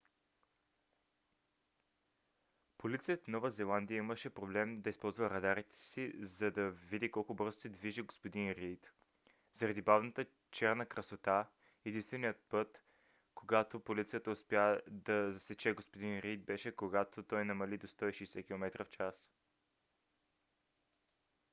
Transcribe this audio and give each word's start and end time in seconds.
полицията 2.77 3.23
на 3.27 3.31
нова 3.37 3.49
зеландия 3.51 3.97
имаше 3.97 4.29
проблем 4.33 4.81
да 4.81 4.89
използва 4.89 5.29
радарите 5.29 5.75
си 5.77 6.13
за 6.25 6.51
да 6.51 6.71
види 6.71 7.11
колко 7.11 7.33
бързо 7.33 7.59
се 7.59 7.69
движи 7.69 8.07
г-н 8.07 8.55
рийд 8.55 8.93
заради 9.53 9.81
бавната 9.81 10.25
черна 10.51 10.85
красота 10.85 11.45
и 11.85 11.89
единственият 11.89 12.37
път 12.49 12.83
когато 13.35 13.79
полицията 13.79 14.31
успя 14.31 14.81
да 14.87 15.31
засече 15.33 15.75
г-н 15.75 16.21
рийд 16.21 16.45
беше 16.45 16.75
когато 16.75 17.23
той 17.23 17.45
намали 17.45 17.77
до 17.77 17.87
160 17.87 18.47
км/ч 18.47 19.01